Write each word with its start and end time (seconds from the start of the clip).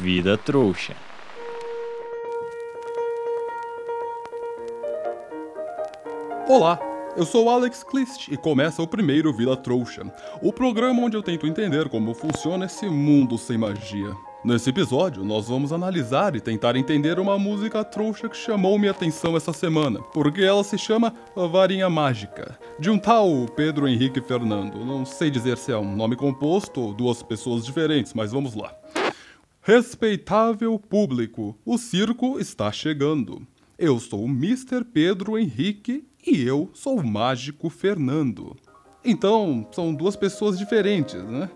Vida 0.00 0.36
trouxa. 0.36 0.96
Olá, 6.48 6.80
eu 7.16 7.24
sou 7.24 7.48
Alex 7.48 7.84
Clist 7.84 8.26
e 8.28 8.36
começa 8.36 8.82
o 8.82 8.88
primeiro 8.88 9.32
Vila 9.32 9.56
Trouxa, 9.56 10.02
o 10.42 10.52
programa 10.52 11.02
onde 11.02 11.16
eu 11.16 11.22
tento 11.22 11.46
entender 11.46 11.88
como 11.88 12.14
funciona 12.14 12.66
esse 12.66 12.88
mundo 12.88 13.38
sem 13.38 13.56
magia. 13.56 14.12
Nesse 14.46 14.70
episódio, 14.70 15.24
nós 15.24 15.48
vamos 15.48 15.72
analisar 15.72 16.36
e 16.36 16.40
tentar 16.40 16.76
entender 16.76 17.18
uma 17.18 17.36
música 17.36 17.82
trouxa 17.82 18.28
que 18.28 18.36
chamou 18.36 18.78
minha 18.78 18.92
atenção 18.92 19.36
essa 19.36 19.52
semana, 19.52 20.00
porque 20.00 20.40
ela 20.40 20.62
se 20.62 20.78
chama 20.78 21.12
Varinha 21.34 21.90
Mágica, 21.90 22.56
de 22.78 22.88
um 22.88 22.96
tal 22.96 23.28
Pedro 23.56 23.88
Henrique 23.88 24.20
Fernando. 24.20 24.84
Não 24.84 25.04
sei 25.04 25.32
dizer 25.32 25.58
se 25.58 25.72
é 25.72 25.76
um 25.76 25.96
nome 25.96 26.14
composto 26.14 26.80
ou 26.80 26.94
duas 26.94 27.24
pessoas 27.24 27.66
diferentes, 27.66 28.14
mas 28.14 28.30
vamos 28.30 28.54
lá. 28.54 28.72
Respeitável 29.60 30.78
público, 30.78 31.58
o 31.64 31.76
circo 31.76 32.38
está 32.38 32.70
chegando. 32.70 33.44
Eu 33.76 33.98
sou 33.98 34.22
o 34.22 34.28
Mr. 34.28 34.84
Pedro 34.84 35.36
Henrique 35.36 36.06
e 36.24 36.40
eu 36.44 36.70
sou 36.72 37.00
o 37.00 37.04
Mágico 37.04 37.68
Fernando. 37.68 38.56
Então, 39.04 39.66
são 39.72 39.92
duas 39.92 40.14
pessoas 40.14 40.56
diferentes, 40.56 41.20
né? 41.24 41.50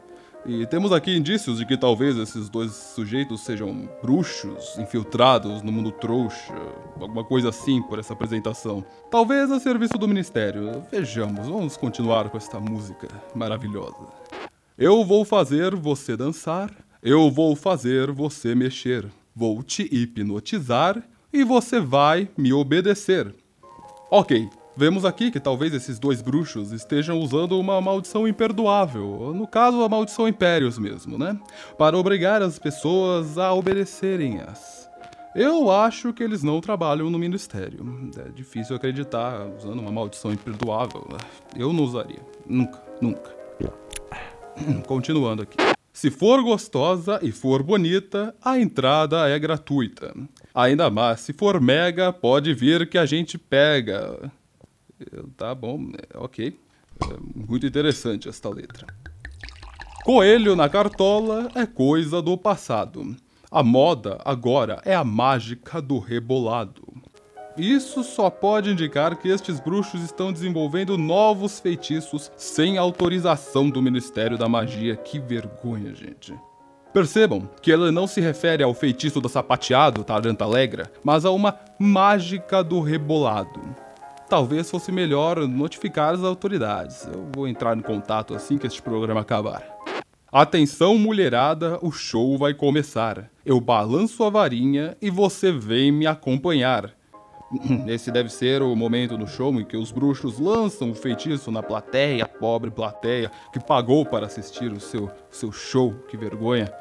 E 0.46 0.64
temos 0.66 0.90
aqui 0.90 1.14
indícios 1.14 1.58
de 1.58 1.66
que 1.66 1.76
talvez 1.76 2.16
esses 2.16 2.48
dois 2.48 2.72
sujeitos 2.72 3.42
sejam 3.42 3.88
bruxos 4.02 4.78
infiltrados 4.78 5.62
no 5.62 5.70
mundo 5.70 5.92
trouxa, 5.92 6.54
alguma 6.98 7.22
coisa 7.22 7.50
assim 7.50 7.82
por 7.82 7.98
essa 7.98 8.14
apresentação. 8.14 8.84
Talvez 9.10 9.50
a 9.50 9.60
serviço 9.60 9.98
do 9.98 10.08
ministério. 10.08 10.82
Vejamos, 10.90 11.46
vamos 11.46 11.76
continuar 11.76 12.30
com 12.30 12.38
esta 12.38 12.58
música 12.58 13.08
maravilhosa. 13.34 14.06
Eu 14.78 15.04
vou 15.04 15.26
fazer 15.26 15.74
você 15.76 16.16
dançar, 16.16 16.70
eu 17.02 17.30
vou 17.30 17.54
fazer 17.54 18.10
você 18.10 18.54
mexer, 18.54 19.06
vou 19.36 19.62
te 19.62 19.82
hipnotizar 19.94 21.02
e 21.30 21.44
você 21.44 21.78
vai 21.78 22.30
me 22.36 22.50
obedecer. 22.50 23.34
Ok, 24.10 24.48
Vemos 24.80 25.04
aqui 25.04 25.30
que 25.30 25.38
talvez 25.38 25.74
esses 25.74 25.98
dois 25.98 26.22
bruxos 26.22 26.72
estejam 26.72 27.18
usando 27.18 27.60
uma 27.60 27.82
maldição 27.82 28.26
imperdoável, 28.26 29.30
no 29.34 29.46
caso 29.46 29.82
a 29.82 29.88
maldição 29.90 30.26
Impérios 30.26 30.78
mesmo, 30.78 31.18
né? 31.18 31.38
Para 31.76 31.98
obrigar 31.98 32.40
as 32.40 32.58
pessoas 32.58 33.36
a 33.36 33.52
obedecerem-as. 33.52 34.88
Eu 35.36 35.70
acho 35.70 36.14
que 36.14 36.22
eles 36.22 36.42
não 36.42 36.62
trabalham 36.62 37.10
no 37.10 37.18
ministério. 37.18 38.10
É 38.26 38.30
difícil 38.30 38.74
acreditar 38.74 39.48
usando 39.54 39.80
uma 39.80 39.92
maldição 39.92 40.32
imperdoável. 40.32 41.06
Eu 41.54 41.74
não 41.74 41.84
usaria. 41.84 42.22
Nunca, 42.48 42.82
nunca. 43.02 43.36
Continuando 44.86 45.42
aqui. 45.42 45.58
Se 45.92 46.10
for 46.10 46.42
gostosa 46.42 47.20
e 47.20 47.30
for 47.30 47.62
bonita, 47.62 48.34
a 48.42 48.58
entrada 48.58 49.28
é 49.28 49.38
gratuita. 49.38 50.14
Ainda 50.54 50.88
mais, 50.88 51.20
se 51.20 51.34
for 51.34 51.60
mega, 51.60 52.14
pode 52.14 52.54
vir 52.54 52.88
que 52.88 52.96
a 52.96 53.04
gente 53.04 53.36
pega. 53.36 54.32
Tá 55.36 55.54
bom, 55.54 55.80
é, 55.94 56.18
ok. 56.18 56.58
É 57.02 57.16
muito 57.34 57.66
interessante 57.66 58.28
esta 58.28 58.48
letra. 58.48 58.86
Coelho 60.04 60.56
na 60.56 60.68
cartola 60.68 61.50
é 61.54 61.66
coisa 61.66 62.22
do 62.22 62.36
passado. 62.36 63.16
A 63.50 63.62
moda 63.62 64.18
agora 64.24 64.80
é 64.84 64.94
a 64.94 65.04
mágica 65.04 65.80
do 65.80 65.98
rebolado. 65.98 66.82
Isso 67.56 68.02
só 68.02 68.30
pode 68.30 68.70
indicar 68.70 69.16
que 69.16 69.28
estes 69.28 69.60
bruxos 69.60 70.02
estão 70.02 70.32
desenvolvendo 70.32 70.96
novos 70.96 71.58
feitiços 71.60 72.30
sem 72.36 72.78
autorização 72.78 73.68
do 73.68 73.82
Ministério 73.82 74.38
da 74.38 74.48
Magia. 74.48 74.96
Que 74.96 75.18
vergonha, 75.18 75.94
gente. 75.94 76.34
Percebam 76.92 77.48
que 77.60 77.70
ele 77.70 77.90
não 77.90 78.06
se 78.06 78.20
refere 78.20 78.62
ao 78.62 78.72
feitiço 78.72 79.20
do 79.20 79.28
sapateado, 79.28 80.02
Taranta 80.02 80.44
Alegra, 80.44 80.90
mas 81.04 81.24
a 81.24 81.30
uma 81.30 81.58
mágica 81.78 82.64
do 82.64 82.80
rebolado 82.80 83.59
talvez 84.30 84.70
fosse 84.70 84.92
melhor 84.92 85.46
notificar 85.48 86.14
as 86.14 86.22
autoridades. 86.22 87.04
Eu 87.04 87.28
vou 87.34 87.48
entrar 87.48 87.76
em 87.76 87.80
contato 87.80 88.32
assim 88.32 88.56
que 88.56 88.66
este 88.66 88.80
programa 88.80 89.20
acabar. 89.20 89.76
Atenção, 90.30 90.96
mulherada, 90.96 91.80
o 91.82 91.90
show 91.90 92.38
vai 92.38 92.54
começar. 92.54 93.28
Eu 93.44 93.60
balanço 93.60 94.22
a 94.22 94.30
varinha 94.30 94.96
e 95.02 95.10
você 95.10 95.50
vem 95.50 95.90
me 95.90 96.06
acompanhar. 96.06 96.94
Esse 97.88 98.12
deve 98.12 98.28
ser 98.28 98.62
o 98.62 98.76
momento 98.76 99.18
do 99.18 99.26
show 99.26 99.52
em 99.54 99.64
que 99.64 99.76
os 99.76 99.90
bruxos 99.90 100.38
lançam 100.38 100.92
o 100.92 100.94
feitiço 100.94 101.50
na 101.50 101.60
plateia, 101.60 102.24
pobre 102.24 102.70
plateia, 102.70 103.32
que 103.52 103.58
pagou 103.58 104.06
para 104.06 104.26
assistir 104.26 104.70
o 104.70 104.78
seu, 104.78 105.10
seu 105.28 105.50
show, 105.50 105.92
que 106.08 106.16
vergonha. 106.16 106.72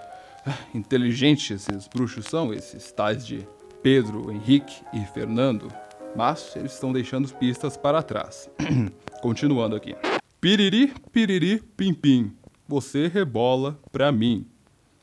Inteligentes 0.71 1.67
esses 1.67 1.87
bruxos 1.87 2.25
são, 2.25 2.53
esses 2.53 2.91
tais 2.91 3.25
de 3.25 3.47
Pedro, 3.81 4.31
Henrique 4.31 4.83
e 4.93 5.03
Fernando 5.05 5.67
mas 6.15 6.55
eles 6.55 6.73
estão 6.73 6.91
deixando 6.91 7.33
pistas 7.35 7.77
para 7.77 8.03
trás. 8.03 8.49
Continuando 9.21 9.75
aqui. 9.75 9.95
Piriri, 10.41 10.93
piriri, 11.11 11.61
pim 11.75 11.93
pim. 11.93 12.31
Você 12.67 13.07
rebola 13.07 13.77
pra 13.91 14.11
mim. 14.11 14.45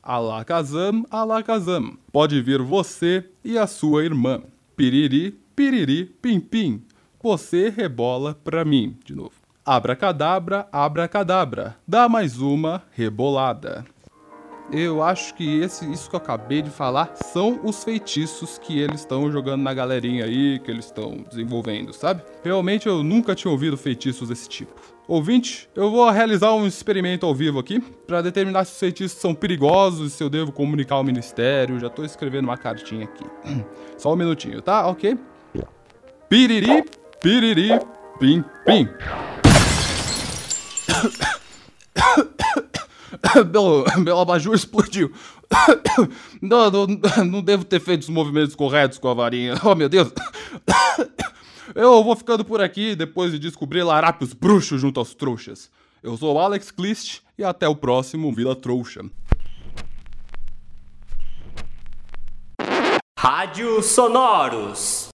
Alakazam, 0.01 1.05
alakazam. 1.11 1.97
Pode 2.11 2.41
vir 2.41 2.61
você 2.61 3.29
e 3.43 3.57
a 3.57 3.67
sua 3.67 4.03
irmã. 4.03 4.41
Piriri, 4.75 5.39
piriri, 5.55 6.05
pim 6.05 6.39
pim. 6.39 6.83
Você 7.21 7.69
rebola 7.69 8.33
pra 8.43 8.63
mim. 8.63 8.97
De 9.03 9.13
novo. 9.13 9.33
Abracadabra, 9.65 10.67
abracadabra. 10.71 11.75
Dá 11.85 12.07
mais 12.07 12.39
uma 12.39 12.83
rebolada. 12.91 13.85
Eu 14.71 15.01
acho 15.01 15.33
que 15.33 15.61
esse, 15.61 15.89
isso 15.91 16.09
que 16.09 16.15
eu 16.15 16.19
acabei 16.19 16.61
de 16.61 16.69
falar 16.69 17.13
são 17.15 17.59
os 17.63 17.83
feitiços 17.83 18.57
que 18.57 18.77
eles 18.77 18.99
estão 18.99 19.31
jogando 19.31 19.61
na 19.61 19.73
galerinha 19.73 20.25
aí, 20.25 20.59
que 20.59 20.69
eles 20.69 20.85
estão 20.85 21.23
desenvolvendo, 21.29 21.93
sabe? 21.93 22.21
Realmente 22.43 22.85
eu 22.87 23.01
nunca 23.01 23.33
tinha 23.33 23.49
ouvido 23.49 23.77
feitiços 23.77 24.27
desse 24.27 24.49
tipo. 24.49 24.73
Ouvinte, 25.07 25.69
eu 25.73 25.89
vou 25.89 26.09
realizar 26.09 26.53
um 26.53 26.67
experimento 26.67 27.25
ao 27.25 27.33
vivo 27.33 27.59
aqui 27.59 27.79
para 27.79 28.21
determinar 28.21 28.65
se 28.65 28.73
os 28.73 28.79
feitiços 28.79 29.17
são 29.17 29.33
perigosos, 29.33 30.11
se 30.11 30.21
eu 30.21 30.29
devo 30.29 30.51
comunicar 30.51 30.95
ao 30.95 31.03
ministério. 31.03 31.79
Já 31.79 31.89
tô 31.89 32.03
escrevendo 32.03 32.43
uma 32.43 32.57
cartinha 32.57 33.05
aqui. 33.05 33.23
Só 33.97 34.11
um 34.11 34.17
minutinho, 34.17 34.61
tá? 34.61 34.85
Ok? 34.87 35.17
Piriri, 36.27 36.83
piriri, 37.21 37.69
pim, 38.19 38.43
pim. 38.65 38.89
meu, 43.51 43.85
meu 43.97 44.19
abajur 44.19 44.55
explodiu. 44.55 45.11
Não, 46.41 46.69
não, 46.69 46.87
não 47.25 47.41
devo 47.41 47.63
ter 47.63 47.79
feito 47.79 48.01
os 48.01 48.09
movimentos 48.09 48.53
corretos 48.53 48.97
com 48.97 49.07
a 49.07 49.13
varinha. 49.13 49.55
Oh, 49.63 49.73
meu 49.73 49.89
Deus. 49.89 50.11
Eu 51.73 52.03
vou 52.03 52.15
ficando 52.15 52.43
por 52.45 52.61
aqui 52.61 52.95
depois 52.95 53.31
de 53.31 53.39
descobrir 53.39 53.83
larápios 53.83 54.33
bruxos 54.33 54.79
junto 54.79 54.99
aos 54.99 55.13
trouxas. 55.13 55.69
Eu 56.03 56.17
sou 56.17 56.35
o 56.35 56.39
Alex 56.39 56.69
Clist 56.69 57.21
e 57.37 57.43
até 57.43 57.67
o 57.67 57.75
próximo 57.75 58.31
Vila 58.33 58.55
Trouxa. 58.55 59.05
Rádio 63.17 63.81
Sonoros 63.81 65.06